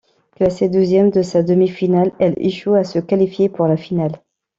[0.35, 4.19] Classée douzième de sa demi-finale, elle échoue à se qualifier pour la finale.